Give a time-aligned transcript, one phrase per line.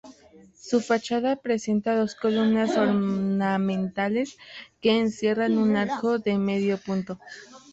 [0.59, 4.35] Su fachada presenta dos columnas ornamentales
[4.81, 7.19] que encierran un arco de medio punto.